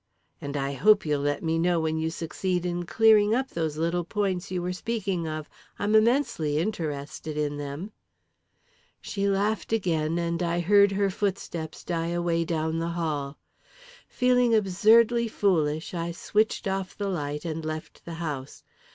And 0.41 0.57
I 0.57 0.73
hope 0.73 1.05
you'll 1.05 1.21
let 1.21 1.43
me 1.43 1.59
know 1.59 1.79
when 1.79 1.95
you 1.99 2.09
succeed 2.09 2.65
in 2.65 2.87
clearing 2.87 3.35
up 3.35 3.49
those 3.49 3.77
little 3.77 4.03
points 4.03 4.49
you 4.49 4.59
were 4.59 4.73
speaking 4.73 5.27
of 5.27 5.47
I'm 5.77 5.93
immensely 5.93 6.57
interested 6.57 7.37
in 7.37 7.57
them." 7.57 7.91
She 8.99 9.27
laughed 9.29 9.71
again, 9.71 10.17
and 10.17 10.41
I 10.41 10.59
heard 10.59 10.93
her 10.93 11.11
footsteps 11.11 11.83
die 11.83 12.07
away 12.07 12.45
down 12.45 12.79
the 12.79 12.89
hall. 12.97 13.37
Feeling 14.07 14.55
absurdly 14.55 15.27
foolish, 15.27 15.93
I 15.93 16.13
switched 16.13 16.67
off 16.67 16.97
the 16.97 17.07
light, 17.07 17.45
and 17.45 17.63
left 17.63 18.03
the 18.03 18.15
house. 18.15 18.63